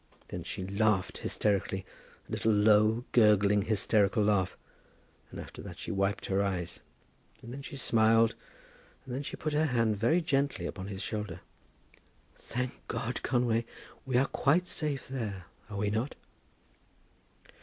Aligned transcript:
Then 0.29 0.41
she 0.41 0.65
laughed 0.65 1.19
hysterically, 1.19 1.85
a 2.27 2.31
little 2.31 2.51
low, 2.51 3.05
gurgling, 3.11 3.61
hysterical 3.61 4.23
laugh; 4.23 4.57
and 5.29 5.39
after 5.39 5.61
that 5.61 5.77
she 5.77 5.91
wiped 5.91 6.25
her 6.25 6.41
eyes, 6.41 6.79
and 7.43 7.53
then 7.53 7.61
she 7.61 7.77
smiled, 7.77 8.33
and 9.05 9.13
then 9.13 9.21
she 9.21 9.37
put 9.37 9.53
her 9.53 9.67
hand 9.67 9.95
very 9.97 10.19
gently 10.19 10.65
upon 10.65 10.87
his 10.87 11.03
shoulder. 11.03 11.41
"Thank 12.35 12.71
God, 12.87 13.21
Conway, 13.21 13.63
we 14.03 14.17
are 14.17 14.25
quite 14.25 14.67
safe 14.67 15.07
there, 15.07 15.45
are 15.69 15.77
we 15.77 15.91
not?" 15.91 16.15